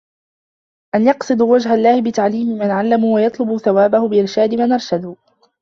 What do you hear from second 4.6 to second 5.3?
أَرْشَدُوا